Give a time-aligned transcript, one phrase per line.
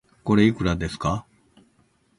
[0.23, 1.27] これ、いくらですか